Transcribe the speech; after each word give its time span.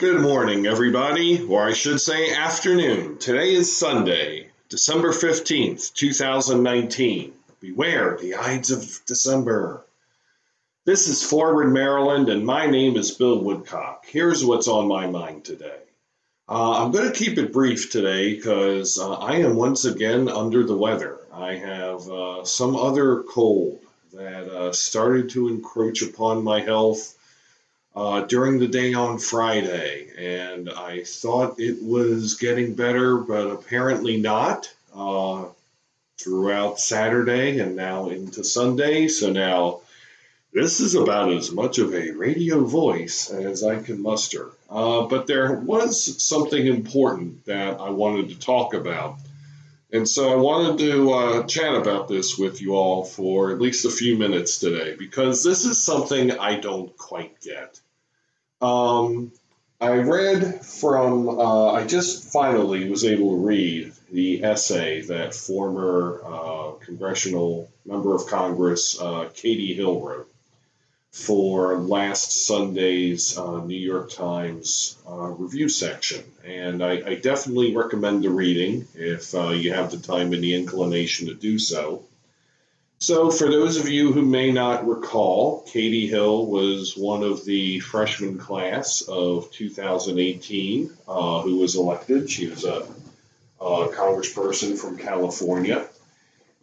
Good 0.00 0.22
morning, 0.22 0.64
everybody, 0.64 1.46
or 1.46 1.62
I 1.62 1.74
should 1.74 2.00
say 2.00 2.34
afternoon. 2.34 3.18
Today 3.18 3.52
is 3.52 3.76
Sunday, 3.76 4.48
December 4.70 5.12
15th, 5.12 5.92
2019. 5.92 7.34
Beware 7.60 8.16
the 8.18 8.36
Ides 8.36 8.70
of 8.70 9.04
December. 9.04 9.84
This 10.86 11.06
is 11.06 11.22
Forward 11.22 11.70
Maryland, 11.74 12.30
and 12.30 12.46
my 12.46 12.64
name 12.64 12.96
is 12.96 13.10
Bill 13.10 13.44
Woodcock. 13.44 14.06
Here's 14.06 14.42
what's 14.42 14.68
on 14.68 14.88
my 14.88 15.06
mind 15.06 15.44
today. 15.44 15.82
Uh, 16.48 16.82
I'm 16.82 16.92
going 16.92 17.12
to 17.12 17.18
keep 17.18 17.36
it 17.36 17.52
brief 17.52 17.92
today 17.92 18.34
because 18.34 18.98
uh, 18.98 19.16
I 19.16 19.40
am 19.40 19.54
once 19.54 19.84
again 19.84 20.30
under 20.30 20.64
the 20.64 20.78
weather. 20.78 21.18
I 21.30 21.56
have 21.56 22.08
uh, 22.08 22.46
some 22.46 22.74
other 22.74 23.22
cold 23.24 23.80
that 24.14 24.48
uh, 24.48 24.72
started 24.72 25.28
to 25.30 25.48
encroach 25.48 26.00
upon 26.00 26.42
my 26.42 26.62
health 26.62 27.16
uh, 27.94 28.22
during 28.22 28.58
the 28.58 28.68
day 28.68 28.94
on 28.94 29.18
Friday, 29.18 30.08
and 30.16 30.70
I 30.70 31.02
thought 31.04 31.58
it 31.58 31.82
was 31.82 32.34
getting 32.34 32.74
better, 32.74 33.16
but 33.18 33.48
apparently 33.48 34.16
not. 34.16 34.72
Uh, 34.94 35.46
throughout 36.18 36.78
Saturday 36.78 37.58
and 37.60 37.76
now 37.76 38.10
into 38.10 38.44
Sunday, 38.44 39.08
so 39.08 39.30
now 39.30 39.80
this 40.52 40.80
is 40.80 40.94
about 40.94 41.32
as 41.32 41.52
much 41.52 41.78
of 41.78 41.94
a 41.94 42.10
radio 42.10 42.64
voice 42.64 43.30
as 43.30 43.62
I 43.62 43.80
can 43.80 44.02
muster. 44.02 44.50
Uh, 44.68 45.02
but 45.02 45.26
there 45.26 45.54
was 45.54 46.22
something 46.22 46.66
important 46.66 47.44
that 47.46 47.80
I 47.80 47.90
wanted 47.90 48.30
to 48.30 48.38
talk 48.38 48.74
about. 48.74 49.16
And 49.92 50.08
so 50.08 50.32
I 50.32 50.36
wanted 50.36 50.78
to 50.78 51.12
uh, 51.12 51.42
chat 51.44 51.74
about 51.74 52.08
this 52.08 52.38
with 52.38 52.60
you 52.60 52.74
all 52.74 53.04
for 53.04 53.50
at 53.50 53.60
least 53.60 53.84
a 53.84 53.90
few 53.90 54.16
minutes 54.16 54.58
today 54.58 54.94
because 54.96 55.42
this 55.42 55.64
is 55.64 55.82
something 55.82 56.38
I 56.38 56.60
don't 56.60 56.96
quite 56.96 57.40
get. 57.40 57.80
Um, 58.60 59.32
I 59.80 59.96
read 59.98 60.64
from, 60.64 61.28
uh, 61.28 61.72
I 61.72 61.86
just 61.86 62.30
finally 62.32 62.90
was 62.90 63.04
able 63.04 63.30
to 63.30 63.46
read 63.46 63.92
the 64.12 64.44
essay 64.44 65.02
that 65.02 65.34
former 65.34 66.20
uh, 66.24 66.72
congressional 66.84 67.70
member 67.86 68.14
of 68.14 68.26
Congress 68.26 69.00
uh, 69.00 69.30
Katie 69.34 69.74
Hill 69.74 70.00
wrote 70.00 70.30
for 71.12 71.76
last 71.78 72.46
Sunday's 72.46 73.36
uh, 73.36 73.64
New 73.64 73.78
York 73.78 74.10
Times 74.10 74.96
uh, 75.08 75.28
review 75.38 75.68
section. 75.68 76.22
And 76.44 76.84
I, 76.84 77.02
I, 77.04 77.14
definitely 77.16 77.74
recommend 77.74 78.22
the 78.22 78.30
reading 78.30 78.86
if 78.94 79.34
uh, 79.34 79.48
you 79.48 79.72
have 79.72 79.90
the 79.90 79.98
time 79.98 80.32
and 80.32 80.42
the 80.42 80.54
inclination 80.54 81.26
to 81.26 81.34
do 81.34 81.58
so. 81.58 82.04
So, 83.02 83.30
for 83.30 83.50
those 83.50 83.78
of 83.78 83.88
you 83.88 84.12
who 84.12 84.20
may 84.20 84.52
not 84.52 84.86
recall, 84.86 85.62
Katie 85.62 86.06
Hill 86.06 86.44
was 86.44 86.94
one 86.94 87.22
of 87.22 87.46
the 87.46 87.80
freshman 87.80 88.36
class 88.36 89.00
of 89.00 89.50
2018 89.52 90.92
uh, 91.08 91.40
who 91.40 91.56
was 91.56 91.76
elected. 91.76 92.28
She 92.28 92.48
was 92.48 92.64
a, 92.64 92.86
a 93.58 93.88
congressperson 93.88 94.76
from 94.76 94.98
California. 94.98 95.88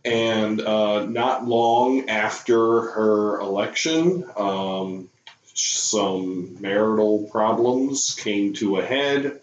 And 0.05 0.61
uh, 0.61 1.05
not 1.05 1.47
long 1.47 2.07
after 2.07 2.81
her 2.81 3.39
election, 3.39 4.23
um, 4.37 5.09
some 5.55 6.61
marital 6.61 7.27
problems 7.31 8.13
came 8.13 8.53
to 8.53 8.77
a 8.77 8.85
head. 8.85 9.41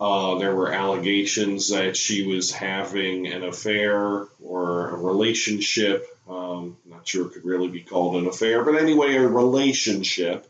Uh, 0.00 0.38
there 0.38 0.54
were 0.54 0.72
allegations 0.72 1.70
that 1.70 1.96
she 1.96 2.24
was 2.24 2.52
having 2.52 3.26
an 3.26 3.42
affair 3.42 4.28
or 4.40 4.90
a 4.90 4.96
relationship. 4.96 6.06
Um, 6.30 6.76
not 6.86 7.08
sure 7.08 7.26
it 7.26 7.32
could 7.32 7.44
really 7.44 7.68
be 7.68 7.80
called 7.82 8.16
an 8.16 8.28
affair, 8.28 8.64
but 8.64 8.76
anyway, 8.76 9.16
a 9.16 9.26
relationship 9.26 10.46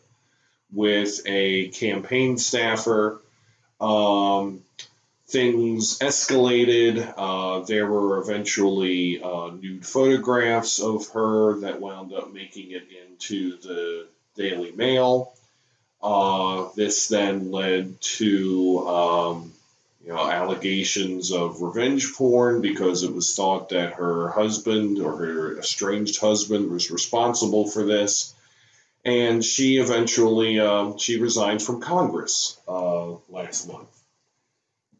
with 0.72 1.20
a 1.26 1.68
campaign 1.68 2.36
staffer. 2.36 3.20
Um, 3.80 4.62
things 5.26 5.98
escalated. 6.00 7.14
Uh, 7.16 7.60
there 7.64 7.86
were 7.86 8.18
eventually 8.18 9.22
uh, 9.22 9.50
nude 9.58 9.86
photographs 9.86 10.80
of 10.80 11.08
her 11.08 11.60
that 11.60 11.80
wound 11.80 12.12
up 12.12 12.32
making 12.32 12.72
it 12.72 12.88
into 13.08 13.56
the 13.58 14.06
Daily 14.36 14.72
Mail. 14.72 15.32
Uh, 16.02 16.68
this 16.76 17.08
then 17.08 17.50
led 17.50 18.00
to 18.00 18.88
um, 18.88 19.49
you 20.10 20.16
know 20.16 20.28
allegations 20.28 21.30
of 21.30 21.62
revenge 21.62 22.14
porn 22.14 22.60
because 22.60 23.04
it 23.04 23.14
was 23.14 23.36
thought 23.36 23.68
that 23.68 23.92
her 23.92 24.28
husband 24.30 24.98
or 24.98 25.16
her 25.16 25.58
estranged 25.60 26.20
husband 26.20 26.68
was 26.68 26.90
responsible 26.90 27.68
for 27.68 27.84
this. 27.84 28.34
And 29.04 29.44
she 29.44 29.76
eventually 29.76 30.58
um, 30.58 30.98
she 30.98 31.20
resigned 31.20 31.62
from 31.62 31.80
Congress 31.80 32.58
uh, 32.66 33.12
last 33.28 33.68
month. 33.68 33.88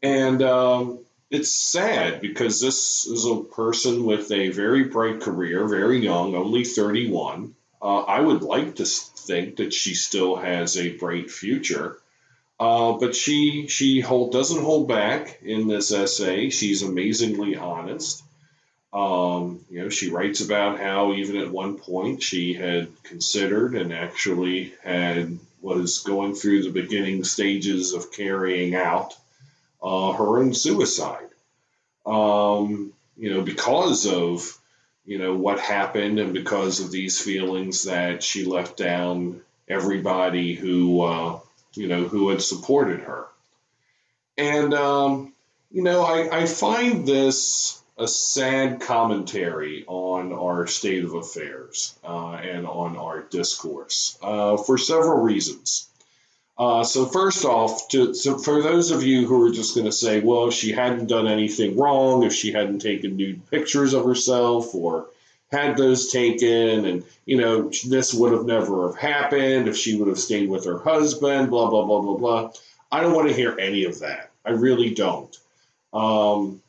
And 0.01 0.41
um, 0.43 0.99
it's 1.29 1.51
sad 1.51 2.21
because 2.21 2.61
this 2.61 3.05
is 3.05 3.25
a 3.25 3.43
person 3.43 4.05
with 4.05 4.31
a 4.31 4.47
very 4.47 4.85
bright 4.85 5.19
career, 5.19 5.67
very 5.67 5.99
young, 5.99 6.35
only 6.35 6.63
31. 6.63 7.53
Uh, 7.81 7.99
I 7.99 8.21
would 8.21 8.43
like 8.43 8.75
to 8.75 8.85
think 8.85 9.57
that 9.57 9.73
she 9.73 9.93
still 9.93 10.37
has 10.37 10.77
a 10.77 10.95
bright 10.95 11.29
future. 11.29 11.97
Uh, 12.61 12.93
but 12.99 13.15
she 13.15 13.65
she 13.69 14.01
hold, 14.01 14.31
doesn't 14.31 14.63
hold 14.63 14.87
back 14.87 15.39
in 15.41 15.67
this 15.67 15.91
essay. 15.91 16.51
She's 16.51 16.83
amazingly 16.83 17.55
honest. 17.55 18.23
Um, 18.93 19.65
you 19.71 19.81
know, 19.81 19.89
she 19.89 20.11
writes 20.11 20.41
about 20.41 20.79
how 20.79 21.13
even 21.13 21.37
at 21.37 21.49
one 21.49 21.79
point 21.79 22.21
she 22.21 22.53
had 22.53 22.89
considered 23.01 23.73
and 23.73 23.91
actually 23.91 24.75
had 24.83 25.39
was 25.59 25.99
going 25.99 26.35
through 26.35 26.61
the 26.61 26.69
beginning 26.69 27.23
stages 27.23 27.93
of 27.93 28.11
carrying 28.11 28.75
out 28.75 29.15
uh, 29.81 30.11
her 30.11 30.37
own 30.37 30.53
suicide. 30.53 31.29
Um, 32.05 32.93
you 33.17 33.33
know, 33.33 33.41
because 33.41 34.05
of 34.05 34.55
you 35.03 35.17
know 35.17 35.35
what 35.35 35.59
happened 35.59 36.19
and 36.19 36.31
because 36.31 36.79
of 36.79 36.91
these 36.91 37.19
feelings 37.19 37.85
that 37.85 38.21
she 38.21 38.45
left 38.45 38.77
down 38.77 39.41
everybody 39.67 40.53
who 40.53 41.01
uh, 41.01 41.39
you 41.73 41.87
know 41.87 42.03
who 42.03 42.29
had 42.29 42.41
supported 42.41 43.01
her. 43.01 43.25
And 44.37 44.73
um, 44.73 45.33
you 45.71 45.83
know, 45.83 46.03
I, 46.03 46.41
I 46.41 46.45
find 46.45 47.07
this 47.07 47.81
a 47.97 48.07
sad 48.07 48.81
commentary 48.81 49.85
on 49.87 50.33
our 50.33 50.65
state 50.67 51.03
of 51.03 51.13
affairs 51.13 51.97
uh, 52.03 52.33
and 52.33 52.65
on 52.65 52.97
our 52.97 53.21
discourse 53.21 54.17
uh, 54.21 54.57
for 54.57 54.77
several 54.77 55.21
reasons. 55.21 55.87
Uh, 56.57 56.83
so 56.83 57.05
first 57.05 57.45
off, 57.45 57.87
to, 57.89 58.13
so 58.13 58.37
for 58.37 58.61
those 58.61 58.91
of 58.91 59.03
you 59.03 59.25
who 59.25 59.45
are 59.45 59.51
just 59.51 59.75
going 59.75 59.85
to 59.85 59.91
say, 59.91 60.19
well, 60.19 60.47
if 60.47 60.53
she 60.53 60.71
hadn't 60.71 61.07
done 61.07 61.27
anything 61.27 61.77
wrong, 61.77 62.23
if 62.23 62.33
she 62.33 62.51
hadn't 62.51 62.79
taken 62.79 63.17
nude 63.17 63.49
pictures 63.49 63.93
of 63.93 64.05
herself 64.05 64.75
or 64.75 65.07
had 65.51 65.77
those 65.77 66.11
taken, 66.11 66.85
and 66.85 67.03
you 67.25 67.37
know 67.37 67.71
this 67.87 68.13
would 68.13 68.31
have 68.31 68.45
never 68.45 68.87
have 68.87 68.97
happened 68.97 69.67
if 69.67 69.75
she 69.75 69.97
would 69.97 70.07
have 70.07 70.19
stayed 70.19 70.49
with 70.49 70.65
her 70.65 70.79
husband, 70.79 71.49
blah 71.49 71.69
blah 71.69 71.85
blah 71.85 72.01
blah 72.01 72.17
blah. 72.17 72.51
I 72.91 73.01
don't 73.01 73.13
want 73.13 73.27
to 73.27 73.33
hear 73.33 73.57
any 73.59 73.85
of 73.85 73.99
that. 73.99 74.31
I 74.45 74.51
really 74.51 74.93
don't. 74.93 75.37
Um, 75.93 76.61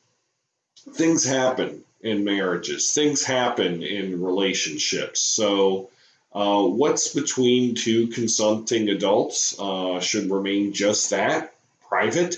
things 0.91 1.25
happen 1.25 1.85
in 2.01 2.25
marriages. 2.25 2.93
Things 2.93 3.25
happen 3.25 3.83
in 3.83 4.23
relationships. 4.23 5.21
So 5.21 5.91
uh, 6.33 6.63
what's 6.63 7.15
between 7.15 7.75
two 7.75 8.09
consenting 8.09 8.89
adults 8.89 9.59
uh, 9.59 10.01
should 10.01 10.31
remain 10.31 10.73
just 10.73 11.11
that, 11.11 11.55
private. 11.89 12.37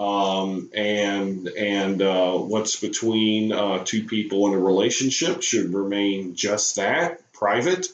Um, 0.00 0.70
and 0.72 1.46
and 1.48 2.00
uh, 2.00 2.32
what's 2.32 2.80
between 2.80 3.52
uh, 3.52 3.84
two 3.84 4.04
people 4.04 4.48
in 4.48 4.54
a 4.54 4.58
relationship 4.58 5.42
should 5.42 5.74
remain 5.74 6.34
just 6.34 6.76
that, 6.76 7.20
private. 7.34 7.86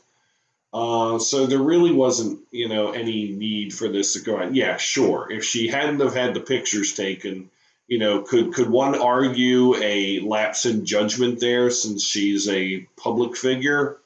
Uh, 0.72 1.19
so 1.19 1.47
there 1.47 1.59
really 1.59 1.91
wasn't, 1.91 2.39
you 2.53 2.69
know, 2.69 2.93
any 2.93 3.33
need 3.33 3.75
for 3.75 3.89
this 3.89 4.12
to 4.12 4.21
go 4.21 4.37
on. 4.37 4.55
Yeah, 4.55 4.76
sure. 4.76 5.32
If 5.32 5.43
she 5.43 5.67
hadn't 5.67 5.99
have 5.99 6.14
had 6.14 6.35
the 6.35 6.41
pictures 6.41 6.94
taken, 6.94 7.50
you 7.88 7.99
know, 7.99 8.23
could 8.23 8.55
could 8.55 8.70
one 8.70 8.94
argue 8.94 9.75
a 9.75 10.20
lapse 10.20 10.64
in 10.64 10.87
judgment 10.87 11.41
there 11.41 11.70
since 11.70 12.05
she's 12.05 12.49
a 12.49 12.87
public 12.97 13.37
figure? 13.37 13.97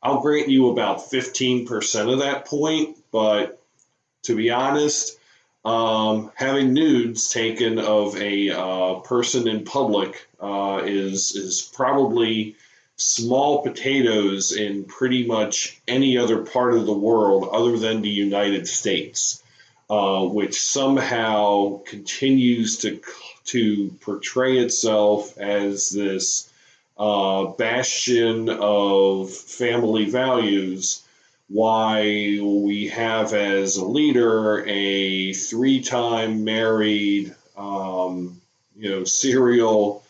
I'll 0.00 0.20
grant 0.20 0.48
you 0.48 0.70
about 0.70 1.10
15% 1.10 2.12
of 2.12 2.20
that 2.20 2.44
point, 2.44 2.98
but 3.10 3.60
to 4.24 4.36
be 4.36 4.50
honest, 4.50 5.18
um, 5.64 6.32
having 6.34 6.72
nudes 6.72 7.28
taken 7.28 7.78
of 7.78 8.16
a 8.16 8.50
uh, 8.50 8.94
person 9.00 9.46
in 9.46 9.64
public 9.64 10.28
uh, 10.40 10.82
is 10.84 11.36
is 11.36 11.62
probably 11.62 12.56
small 12.96 13.62
potatoes 13.62 14.52
in 14.52 14.84
pretty 14.84 15.26
much 15.26 15.80
any 15.86 16.18
other 16.18 16.44
part 16.44 16.74
of 16.74 16.86
the 16.86 16.92
world 16.92 17.48
other 17.52 17.78
than 17.78 18.02
the 18.02 18.10
United 18.10 18.66
States, 18.66 19.42
uh, 19.88 20.24
which 20.24 20.60
somehow 20.60 21.80
continues 21.84 22.78
to 22.78 23.00
to 23.44 23.96
portray 24.00 24.58
itself 24.58 25.38
as 25.38 25.90
this 25.90 26.50
uh, 26.98 27.44
bastion 27.44 28.48
of 28.48 29.30
family 29.30 30.10
values 30.10 31.01
why 31.52 32.00
we 32.40 32.88
have 32.88 33.34
as 33.34 33.76
a 33.76 33.84
leader 33.84 34.64
a 34.66 35.34
three-time 35.34 36.44
married, 36.44 37.34
um, 37.58 38.40
you 38.74 38.88
know, 38.88 39.04
serial 39.04 40.02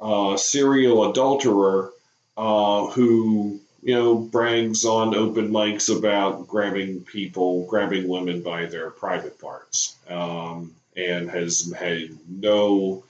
uh, 0.00 0.36
serial 0.36 1.10
adulterer 1.10 1.92
uh, 2.36 2.86
who 2.86 3.60
you 3.82 3.94
know 3.94 4.16
brags 4.16 4.84
on 4.84 5.14
open 5.14 5.50
mics 5.50 5.96
about 5.96 6.48
grabbing 6.48 7.00
people, 7.04 7.64
grabbing 7.66 8.08
women 8.08 8.42
by 8.42 8.66
their 8.66 8.90
private 8.90 9.38
parts, 9.40 9.96
um, 10.08 10.74
and 10.96 11.30
has 11.30 11.72
had 11.78 12.10
no 12.28 13.04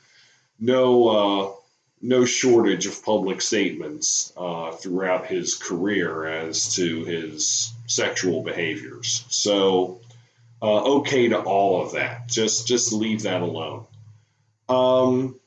no 0.60 1.08
uh, 1.08 1.52
no 2.00 2.24
shortage 2.24 2.86
of 2.86 3.04
public 3.04 3.40
statements 3.40 4.32
uh, 4.36 4.72
throughout 4.72 5.26
his 5.26 5.56
career 5.56 6.26
as 6.26 6.74
to 6.74 7.04
his 7.04 7.72
sexual 7.86 8.42
behaviors. 8.42 9.24
So, 9.28 10.00
uh, 10.60 10.96
okay 10.98 11.28
to 11.28 11.40
all 11.40 11.82
of 11.82 11.92
that. 11.92 12.28
Just 12.28 12.66
just 12.66 12.92
leave 12.92 13.22
that 13.22 13.42
alone. 13.42 13.86
Um, 14.68 15.38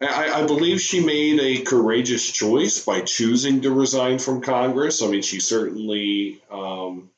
I, 0.00 0.42
I, 0.42 0.46
believe 0.46 0.80
she 0.80 1.04
made 1.04 1.38
a 1.40 1.62
courageous 1.62 2.30
choice 2.30 2.84
by 2.84 3.00
choosing 3.00 3.62
to 3.62 3.70
resign 3.70 4.18
from 4.18 4.40
Congress. 4.40 5.02
I 5.02 5.08
mean, 5.08 5.22
she 5.22 5.38
certainly, 5.40 6.40
um, 6.50 7.10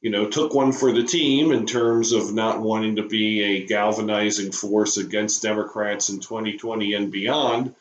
you 0.00 0.10
know, 0.10 0.28
took 0.28 0.54
one 0.54 0.72
for 0.72 0.92
the 0.92 1.04
team 1.04 1.52
in 1.52 1.66
terms 1.66 2.12
of 2.12 2.34
not 2.34 2.60
wanting 2.60 2.96
to 2.96 3.08
be 3.08 3.42
a 3.42 3.66
galvanizing 3.66 4.52
force 4.52 4.96
against 4.96 5.42
Democrats 5.42 6.08
in 6.08 6.20
2020 6.20 6.94
and 6.94 7.12
beyond. 7.12 7.74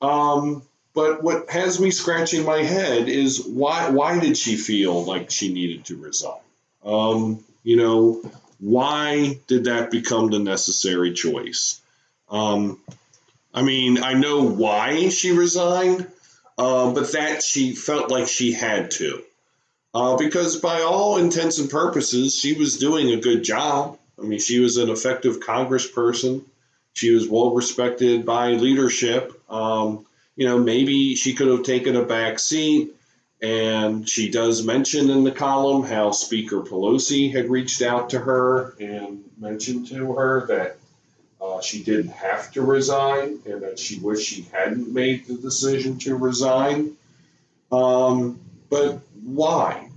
Um, 0.00 0.62
but 0.94 1.22
what 1.22 1.50
has 1.50 1.78
me 1.80 1.90
scratching 1.90 2.44
my 2.44 2.62
head 2.62 3.08
is 3.08 3.44
why 3.44 3.90
why 3.90 4.18
did 4.18 4.36
she 4.36 4.56
feel 4.56 5.04
like 5.04 5.30
she 5.30 5.52
needed 5.52 5.84
to 5.86 5.96
resign? 5.96 6.40
Um, 6.84 7.44
you 7.62 7.76
know, 7.76 8.22
why 8.58 9.38
did 9.46 9.64
that 9.64 9.90
become 9.90 10.30
the 10.30 10.38
necessary 10.38 11.12
choice? 11.12 11.80
Um, 12.30 12.80
I 13.52 13.62
mean, 13.62 14.02
I 14.02 14.14
know 14.14 14.42
why 14.42 15.08
she 15.08 15.32
resigned, 15.32 16.06
uh, 16.58 16.92
but 16.92 17.12
that 17.12 17.42
she 17.42 17.74
felt 17.74 18.10
like 18.10 18.28
she 18.28 18.52
had 18.52 18.90
to. 18.92 19.22
Uh, 19.94 20.16
because 20.16 20.56
by 20.56 20.82
all 20.82 21.16
intents 21.16 21.58
and 21.58 21.70
purposes, 21.70 22.38
she 22.38 22.52
was 22.52 22.76
doing 22.76 23.10
a 23.12 23.20
good 23.20 23.42
job. 23.42 23.98
I 24.18 24.22
mean, 24.22 24.38
she 24.38 24.60
was 24.60 24.76
an 24.76 24.90
effective 24.90 25.40
congressperson. 25.40 26.44
She 26.96 27.10
was 27.10 27.28
well 27.28 27.54
respected 27.54 28.24
by 28.24 28.52
leadership. 28.52 29.30
Um, 29.50 30.06
you 30.34 30.46
know, 30.46 30.58
maybe 30.58 31.14
she 31.14 31.34
could 31.34 31.48
have 31.48 31.62
taken 31.62 31.94
a 31.94 32.06
back 32.06 32.38
seat. 32.38 32.94
And 33.42 34.08
she 34.08 34.30
does 34.30 34.64
mention 34.64 35.10
in 35.10 35.22
the 35.22 35.30
column 35.30 35.84
how 35.84 36.12
Speaker 36.12 36.62
Pelosi 36.62 37.30
had 37.30 37.50
reached 37.50 37.82
out 37.82 38.08
to 38.10 38.18
her 38.18 38.74
and 38.80 39.22
mentioned 39.36 39.88
to 39.88 40.14
her 40.14 40.46
that 40.46 40.78
uh, 41.38 41.60
she 41.60 41.82
didn't 41.82 42.12
have 42.12 42.50
to 42.52 42.62
resign 42.62 43.40
and 43.44 43.60
that 43.60 43.78
she 43.78 43.98
wished 43.98 44.26
she 44.26 44.46
hadn't 44.50 44.90
made 44.90 45.26
the 45.26 45.34
decision 45.34 45.98
to 45.98 46.16
resign. 46.16 46.96
Um, 47.70 48.40
but 48.70 49.00
why? 49.22 49.90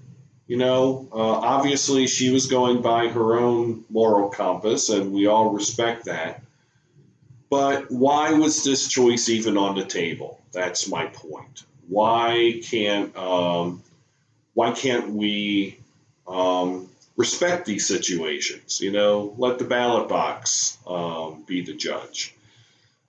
You 0.48 0.58
know, 0.58 1.08
uh, 1.14 1.16
obviously 1.16 2.08
she 2.08 2.30
was 2.30 2.48
going 2.48 2.82
by 2.82 3.08
her 3.08 3.40
own 3.40 3.86
moral 3.90 4.28
compass, 4.28 4.90
and 4.90 5.14
we 5.14 5.28
all 5.28 5.52
respect 5.52 6.06
that. 6.06 6.42
But 7.50 7.90
why 7.90 8.34
was 8.34 8.64
this 8.64 8.88
choice 8.88 9.30
even 9.30 9.58
on 9.58 9.76
the 9.76 9.86
table? 9.86 10.40
That's 10.52 10.88
my 10.88 11.08
point. 11.08 11.64
Why 11.88 12.62
can't 12.64 13.16
um, 13.18 13.82
why 14.54 14.72
can't 14.72 15.12
we 15.12 15.80
um, 16.28 16.90
respect 17.16 17.66
these 17.66 17.88
situations? 17.88 18.82
You 18.82 18.92
know, 18.92 19.34
let 19.38 19.58
the 19.58 19.66
ballot 19.66 20.10
box 20.10 20.78
um, 20.86 21.44
be 21.48 21.62
the 21.62 21.74
judge. 21.74 22.36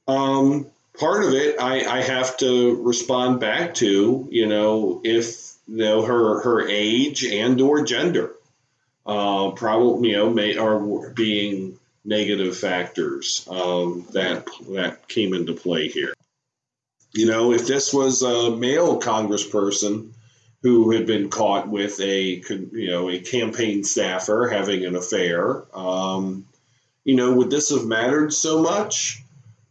Um, 0.09 0.67
part 0.99 1.25
of 1.25 1.35
it, 1.35 1.61
I, 1.61 1.85
I 1.85 2.03
have 2.03 2.37
to 2.39 2.83
respond 2.83 3.41
back 3.41 3.75
to. 3.75 4.29
You 4.31 4.47
know, 4.47 5.01
if 5.05 5.55
you 5.69 5.77
know 5.77 6.03
her 6.03 6.41
her 6.43 6.67
age 6.67 7.25
and 7.25 7.61
or 7.61 7.85
gender, 7.85 8.33
uh, 9.05 9.51
probably 9.51 10.11
you 10.11 10.17
know 10.17 10.31
may 10.31 10.57
are 10.57 11.11
being 11.11 11.80
negative 12.11 12.57
factors 12.57 13.47
um, 13.49 14.05
that 14.13 14.45
that 14.69 15.09
came 15.09 15.33
into 15.33 15.55
play 15.55 15.89
here. 15.89 16.13
You 17.13 17.27
know, 17.27 17.53
if 17.53 17.67
this 17.67 17.95
was 17.95 18.23
a 18.23 18.55
male 18.55 19.01
congressperson 19.01 20.11
who 20.63 20.91
had 20.91 21.07
been 21.07 21.31
caught 21.31 21.69
with 21.69 21.99
a 22.01 22.43
you 22.51 22.91
know 22.91 23.09
a 23.09 23.21
campaign 23.21 23.85
staffer 23.85 24.49
having 24.53 24.85
an 24.85 24.97
affair, 24.97 25.65
um, 25.75 26.45
you 27.05 27.15
know, 27.15 27.33
would 27.33 27.51
this 27.51 27.71
have 27.71 27.87
mattered 27.87 28.35
so 28.35 28.61
much? 28.61 29.23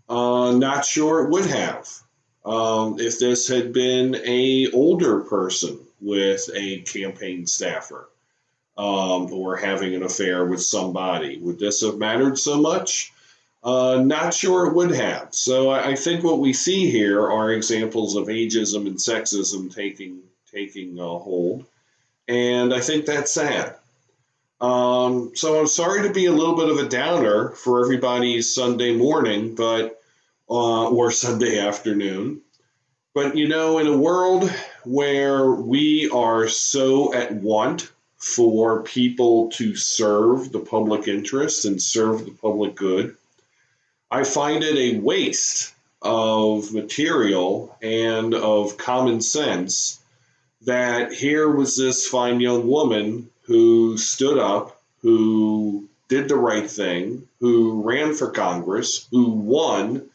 Uh, 0.07 0.53
not 0.53 0.85
sure 0.85 1.25
it 1.25 1.29
would 1.29 1.45
have. 1.45 1.87
Um, 2.43 2.99
if 2.99 3.19
this 3.19 3.47
had 3.47 3.73
been 3.73 4.15
a 4.25 4.71
older 4.71 5.19
person 5.19 5.77
with 6.01 6.49
a 6.55 6.79
campaign 6.81 7.45
staffer, 7.45 8.09
um, 8.79 9.33
or 9.33 9.57
having 9.57 9.93
an 9.93 10.03
affair 10.03 10.45
with 10.45 10.63
somebody. 10.63 11.37
Would 11.39 11.59
this 11.59 11.81
have 11.81 11.97
mattered 11.97 12.39
so 12.39 12.61
much? 12.61 13.11
Uh, 13.61 14.01
not 14.01 14.33
sure 14.33 14.67
it 14.67 14.73
would 14.73 14.91
have. 14.91 15.35
So 15.35 15.69
I, 15.69 15.89
I, 15.89 15.95
think 15.95 16.23
what 16.23 16.39
we 16.39 16.53
see 16.53 16.89
here 16.89 17.29
are 17.29 17.51
examples 17.51 18.15
of 18.15 18.27
ageism 18.27 18.87
and 18.87 18.95
sexism 18.95 19.75
taking 19.75 20.21
taking 20.49 20.97
uh, 20.97 21.03
hold, 21.03 21.65
and 22.29 22.73
I 22.73 22.79
think 22.79 23.05
that's 23.05 23.33
sad. 23.33 23.75
Um, 24.61 25.31
so 25.35 25.59
I'm 25.59 25.67
sorry 25.67 26.07
to 26.07 26.13
be 26.13 26.27
a 26.27 26.31
little 26.31 26.55
bit 26.55 26.69
of 26.69 26.77
a 26.77 26.87
downer 26.87 27.49
for 27.49 27.83
everybody's 27.83 28.55
Sunday 28.55 28.95
morning, 28.95 29.55
but 29.55 30.01
uh, 30.49 30.87
or 30.87 31.11
Sunday 31.11 31.59
afternoon. 31.59 32.39
But 33.13 33.35
you 33.35 33.49
know, 33.49 33.79
in 33.79 33.87
a 33.87 33.97
world 33.97 34.49
where 34.85 35.51
we 35.51 36.09
are 36.11 36.47
so 36.47 37.13
at 37.13 37.33
want 37.33 37.91
for 38.19 38.83
people 38.83 39.49
to 39.49 39.75
serve 39.75 40.51
the 40.51 40.59
public 40.59 41.07
interest 41.07 41.65
and 41.65 41.81
serve 41.81 42.25
the 42.25 42.31
public 42.31 42.75
good. 42.75 43.15
I 44.11 44.23
find 44.23 44.63
it 44.63 44.75
a 44.75 44.99
waste 44.99 45.73
of 46.01 46.73
material 46.73 47.75
and 47.81 48.33
of 48.33 48.77
common 48.77 49.21
sense 49.21 49.99
that 50.63 51.13
here 51.13 51.49
was 51.49 51.77
this 51.77 52.07
fine 52.07 52.41
young 52.41 52.67
woman 52.67 53.29
who 53.43 53.97
stood 53.97 54.37
up, 54.37 54.81
who 55.01 55.87
did 56.09 56.27
the 56.27 56.35
right 56.35 56.69
thing, 56.69 57.27
who 57.39 57.81
ran 57.83 58.13
for 58.13 58.31
Congress, 58.31 59.07
who 59.11 59.29
won, 59.29 60.09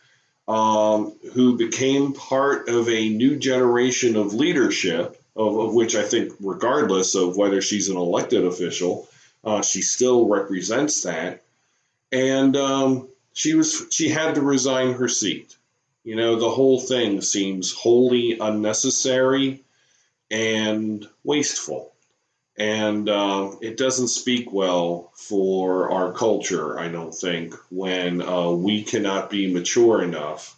um, 0.47 1.15
who 1.33 1.57
became 1.57 2.13
part 2.13 2.69
of 2.69 2.89
a 2.89 3.09
new 3.09 3.37
generation 3.37 4.17
of 4.17 4.35
leadership 4.35 5.21
of, 5.37 5.59
of 5.59 5.75
which 5.75 5.95
I 5.95 6.03
think, 6.03 6.33
regardless 6.41 7.15
of 7.15 7.37
whether 7.37 7.61
she's 7.61 7.89
an 7.89 7.97
elected 7.97 8.45
official, 8.45 9.09
uh, 9.43 9.63
she 9.63 9.83
still 9.83 10.29
represents 10.29 11.03
that. 11.03 11.43
And 12.13 12.57
um, 12.57 13.09
she 13.33 13.55
was 13.55 13.87
she 13.91 14.09
had 14.09 14.37
to 14.37 14.41
resign 14.41 14.95
her 14.95 15.09
seat. 15.09 15.57
You 16.05 16.17
know, 16.17 16.37
the 16.37 16.51
whole 16.51 16.81
thing 16.81 17.21
seems 17.21 17.73
wholly 17.73 18.39
unnecessary 18.39 19.65
and 20.31 21.07
wasteful. 21.25 21.93
And 22.57 23.09
uh, 23.09 23.53
it 23.61 23.77
doesn't 23.77 24.09
speak 24.09 24.53
well 24.53 25.11
for 25.17 25.91
our 25.91 26.13
culture, 26.13 26.79
I 26.79 26.89
don't 26.89 27.15
think, 27.15 27.55
when 27.71 28.23
uh, 28.23 28.51
we 28.51 28.85
cannot 28.85 29.29
be 29.29 29.53
mature 29.53 30.03
enough 30.03 30.57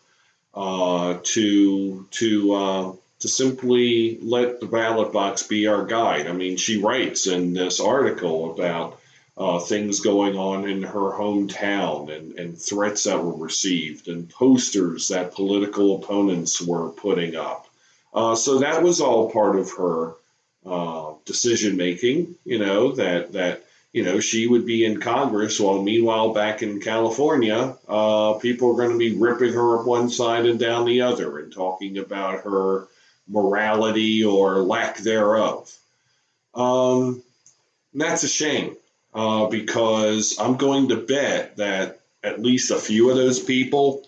uh, 0.55 1.19
to 1.23 2.07
to 2.11 2.55
uh, 2.55 2.93
to 3.21 3.29
simply 3.29 4.19
let 4.21 4.61
the 4.61 4.67
ballot 4.67 5.13
box 5.13 5.43
be 5.43 5.67
our 5.67 5.85
guide. 5.87 6.27
I 6.27 6.33
mean, 6.33 6.57
she 6.57 6.83
writes 6.83 7.27
in 7.27 7.55
this 7.55 7.81
article 7.81 8.53
about 8.53 9.01
uh, 9.39 9.59
things 9.59 10.01
going 10.01 10.37
on 10.37 10.69
in 10.69 10.83
her 10.83 11.13
hometown 11.13 12.15
and, 12.15 12.39
and 12.39 12.59
threats 12.59 13.05
that 13.05 13.23
were 13.23 13.37
received 13.37 14.09
and 14.09 14.31
posters 14.31 15.09
that 15.09 15.35
political 15.35 15.97
opponents 15.97 16.61
were 16.61 16.91
putting 16.91 17.37
up. 17.37 17.67
Uh, 18.15 18.35
so 18.35 18.61
that 18.61 18.83
was 18.83 19.01
all 19.01 19.31
part 19.31 19.57
of 19.57 19.71
her 19.73 20.15
uh, 20.65 21.13
decision 21.27 21.77
making, 21.77 22.35
you 22.45 22.59
know, 22.59 22.93
that, 22.93 23.33
that, 23.33 23.63
you 23.93 24.05
know, 24.05 24.21
she 24.21 24.47
would 24.47 24.67
be 24.67 24.85
in 24.85 25.01
Congress 25.01 25.61
while 25.61 25.83
meanwhile 25.83 26.33
back 26.33 26.63
in 26.63 26.81
California, 26.81 27.77
uh, 27.89 28.35
people 28.35 28.71
are 28.71 28.83
going 28.87 28.93
to 28.93 28.99
be 28.99 29.17
ripping 29.17 29.53
her 29.53 29.81
up 29.81 29.87
one 29.87 30.09
side 30.09 30.47
and 30.47 30.59
down 30.59 30.87
the 30.87 31.03
other 31.03 31.39
and 31.39 31.53
talking 31.53 31.99
about 31.99 32.43
her 32.45 32.89
morality 33.29 34.25
or 34.25 34.63
lack 34.63 34.99
thereof. 34.99 35.75
Um, 36.55 37.23
that's 37.95 38.23
a 38.23 38.29
shame 38.29 38.77
uh, 39.15 39.47
because 39.47 40.39
I'm 40.39 40.57
going 40.57 40.89
to 40.89 40.97
bet 40.97 41.57
that 41.57 42.01
at 42.23 42.41
least 42.41 42.71
a 42.71 42.77
few 42.77 43.11
of 43.11 43.17
those 43.17 43.41
people 43.41 44.07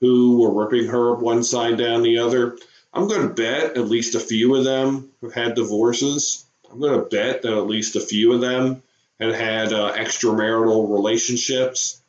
who 0.00 0.40
were 0.40 0.64
ripping 0.64 0.88
her 0.88 1.14
up 1.14 1.20
one 1.20 1.42
side 1.42 1.76
down 1.78 2.02
the 2.02 2.18
other, 2.18 2.56
I'm 2.92 3.08
going 3.08 3.28
to 3.28 3.34
bet 3.34 3.76
at 3.76 3.88
least 3.88 4.14
a 4.14 4.20
few 4.20 4.54
of 4.54 4.64
them 4.64 5.10
have 5.22 5.32
had 5.32 5.54
divorces. 5.54 6.44
I'm 6.70 6.80
going 6.80 6.98
to 6.98 7.06
bet 7.06 7.42
that 7.42 7.52
at 7.52 7.66
least 7.66 7.96
a 7.96 8.00
few 8.00 8.32
of 8.32 8.40
them 8.40 8.82
had 9.20 9.34
had 9.34 9.72
uh, 9.72 9.94
extramarital 9.94 10.92
relationships. 10.92 12.00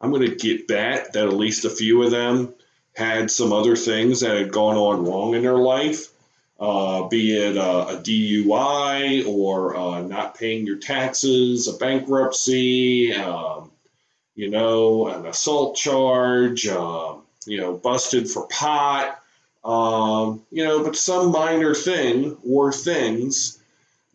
I'm 0.00 0.10
going 0.10 0.28
to 0.28 0.36
get 0.36 0.68
bet 0.68 1.12
that 1.12 1.28
at 1.28 1.34
least 1.34 1.64
a 1.64 1.70
few 1.70 2.02
of 2.02 2.10
them 2.10 2.54
had 2.94 3.30
some 3.30 3.52
other 3.52 3.76
things 3.76 4.20
that 4.20 4.36
had 4.36 4.52
gone 4.52 4.76
on 4.76 5.04
wrong 5.04 5.34
in 5.34 5.42
their 5.42 5.58
life, 5.58 6.08
uh, 6.60 7.08
be 7.08 7.36
it 7.36 7.56
uh, 7.56 7.86
a 7.90 7.96
DUI 7.96 9.26
or 9.26 9.76
uh, 9.76 10.02
not 10.02 10.38
paying 10.38 10.66
your 10.66 10.78
taxes, 10.78 11.68
a 11.68 11.76
bankruptcy, 11.76 13.12
um, 13.12 13.70
you 14.36 14.50
know, 14.50 15.08
an 15.08 15.26
assault 15.26 15.76
charge, 15.76 16.66
um, 16.68 17.22
you 17.46 17.58
know, 17.58 17.72
busted 17.72 18.30
for 18.30 18.46
pot, 18.46 19.20
um, 19.64 20.42
you 20.50 20.64
know, 20.64 20.84
but 20.84 20.96
some 20.96 21.32
minor 21.32 21.74
thing 21.74 22.36
or 22.48 22.72
things 22.72 23.58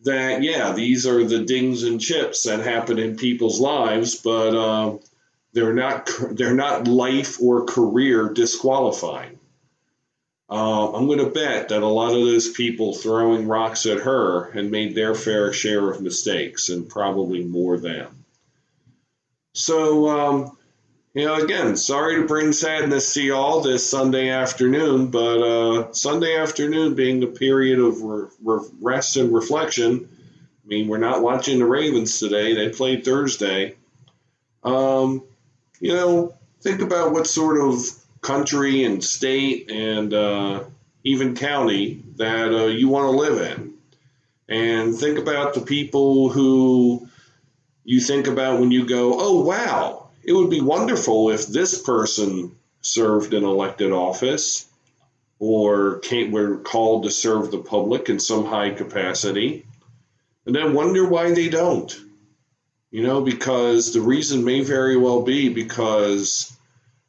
that, 0.02 0.42
yeah, 0.42 0.72
these 0.72 1.06
are 1.06 1.24
the 1.24 1.44
dings 1.44 1.82
and 1.82 2.00
chips 2.00 2.44
that 2.44 2.60
happen 2.60 2.98
in 2.98 3.16
people's 3.16 3.60
lives, 3.60 4.14
but 4.16 4.54
uh, 4.56 4.96
they're 5.52 5.74
not 5.74 6.10
they're 6.30 6.54
not 6.54 6.88
life 6.88 7.40
or 7.42 7.64
career 7.64 8.28
disqualifying. 8.28 9.38
Uh, 10.48 10.92
I'm 10.92 11.06
going 11.06 11.20
to 11.20 11.30
bet 11.30 11.68
that 11.68 11.82
a 11.82 11.86
lot 11.86 12.08
of 12.12 12.26
those 12.26 12.48
people 12.48 12.92
throwing 12.92 13.46
rocks 13.46 13.86
at 13.86 14.00
her 14.00 14.50
had 14.50 14.68
made 14.68 14.96
their 14.96 15.14
fair 15.14 15.52
share 15.52 15.88
of 15.88 16.00
mistakes, 16.00 16.70
and 16.70 16.88
probably 16.88 17.44
more 17.44 17.78
than. 17.78 18.08
So, 19.54 20.08
um, 20.08 20.58
you 21.14 21.24
know, 21.24 21.36
again, 21.36 21.76
sorry 21.76 22.16
to 22.16 22.26
bring 22.26 22.52
sadness 22.52 23.14
to 23.14 23.22
y'all 23.22 23.60
this 23.60 23.88
Sunday 23.88 24.30
afternoon, 24.30 25.08
but 25.08 25.40
uh, 25.40 25.92
Sunday 25.92 26.36
afternoon 26.36 26.94
being 26.94 27.20
the 27.20 27.28
period 27.28 27.78
of 27.78 28.02
re- 28.02 28.28
re- 28.42 28.68
rest 28.80 29.16
and 29.16 29.32
reflection. 29.32 30.08
I 30.64 30.68
mean, 30.68 30.88
we're 30.88 30.98
not 30.98 31.22
watching 31.22 31.60
the 31.60 31.66
Ravens 31.66 32.18
today; 32.18 32.54
they 32.54 32.70
played 32.70 33.04
Thursday. 33.04 33.76
Um, 34.64 35.22
you 35.80 35.92
know, 35.92 36.34
think 36.60 36.80
about 36.80 37.12
what 37.12 37.26
sort 37.26 37.60
of 37.60 37.76
country 38.20 38.84
and 38.84 39.02
state 39.02 39.70
and 39.70 40.14
uh, 40.14 40.62
even 41.02 41.34
county 41.34 42.02
that 42.16 42.52
uh, 42.52 42.66
you 42.66 42.88
want 42.88 43.06
to 43.06 43.18
live 43.18 43.58
in, 43.58 43.74
and 44.48 44.94
think 44.94 45.18
about 45.18 45.54
the 45.54 45.62
people 45.62 46.28
who 46.28 47.08
you 47.84 48.00
think 48.00 48.26
about 48.26 48.60
when 48.60 48.70
you 48.70 48.86
go, 48.86 49.16
"Oh, 49.18 49.42
wow." 49.42 50.00
it 50.22 50.32
would 50.32 50.50
be 50.50 50.60
wonderful 50.60 51.30
if 51.30 51.46
this 51.46 51.80
person 51.80 52.54
served 52.82 53.34
an 53.34 53.44
elected 53.44 53.92
office 53.92 54.66
or 55.38 55.98
came, 56.00 56.30
were 56.30 56.58
called 56.58 57.04
to 57.04 57.10
serve 57.10 57.50
the 57.50 57.58
public 57.58 58.08
in 58.08 58.18
some 58.18 58.44
high 58.44 58.70
capacity, 58.70 59.64
and 60.44 60.54
then 60.54 60.74
wonder 60.74 61.08
why 61.08 61.32
they 61.32 61.48
don't. 61.48 61.98
You 62.90 63.02
know, 63.02 63.20
because 63.20 63.92
the 63.92 64.00
reason 64.00 64.44
may 64.44 64.62
very 64.62 64.96
well 64.96 65.22
be 65.22 65.48
because 65.48 66.52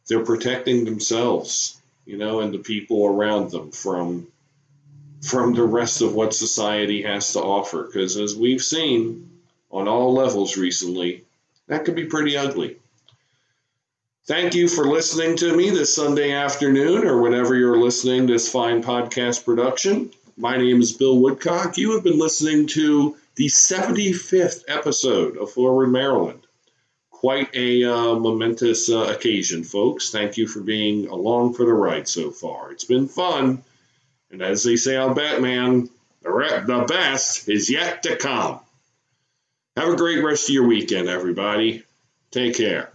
they're 0.07 0.23
protecting 0.23 0.85
themselves, 0.85 1.81
you 2.05 2.17
know, 2.17 2.41
and 2.41 2.53
the 2.53 2.59
people 2.59 3.05
around 3.05 3.49
them 3.51 3.71
from 3.71 4.27
from 5.23 5.53
the 5.53 5.63
rest 5.63 6.01
of 6.01 6.13
what 6.15 6.33
society 6.33 7.03
has 7.03 7.33
to 7.33 7.39
offer. 7.39 7.83
Because 7.83 8.17
as 8.17 8.35
we've 8.35 8.61
seen 8.61 9.29
on 9.71 9.87
all 9.87 10.13
levels 10.13 10.57
recently, 10.57 11.23
that 11.67 11.85
could 11.85 11.95
be 11.95 12.05
pretty 12.05 12.35
ugly. 12.37 12.77
Thank 14.25 14.53
you 14.53 14.67
for 14.67 14.85
listening 14.85 15.35
to 15.37 15.55
me 15.55 15.71
this 15.71 15.95
Sunday 15.95 16.31
afternoon 16.31 17.05
or 17.07 17.21
whenever 17.21 17.55
you're 17.55 17.77
listening 17.77 18.27
to 18.27 18.33
this 18.33 18.51
fine 18.51 18.83
podcast 18.83 19.45
production. 19.45 20.11
My 20.37 20.57
name 20.57 20.79
is 20.81 20.91
Bill 20.91 21.17
Woodcock. 21.17 21.77
You 21.77 21.93
have 21.93 22.03
been 22.03 22.19
listening 22.19 22.67
to 22.67 23.15
the 23.35 23.47
75th 23.47 24.63
episode 24.67 25.37
of 25.37 25.51
Forward 25.51 25.87
Maryland. 25.87 26.45
Quite 27.09 27.55
a 27.55 27.83
uh, 27.83 28.15
momentous 28.15 28.89
uh, 28.89 29.13
occasion, 29.15 29.63
folks. 29.63 30.09
Thank 30.09 30.37
you 30.37 30.47
for 30.47 30.59
being 30.59 31.07
along 31.07 31.53
for 31.53 31.65
the 31.65 31.73
ride 31.73 32.07
so 32.07 32.31
far. 32.31 32.71
It's 32.71 32.83
been 32.83 33.07
fun. 33.07 33.63
And 34.31 34.41
as 34.41 34.63
they 34.63 34.75
say 34.75 34.97
on 34.97 35.13
Batman, 35.13 35.89
the, 36.23 36.31
re- 36.31 36.63
the 36.65 36.85
best 36.87 37.47
is 37.47 37.69
yet 37.69 38.03
to 38.03 38.15
come. 38.15 38.59
Have 39.77 39.89
a 39.89 39.95
great 39.95 40.23
rest 40.23 40.49
of 40.49 40.55
your 40.55 40.67
weekend, 40.67 41.07
everybody. 41.07 41.83
Take 42.31 42.55
care. 42.55 42.91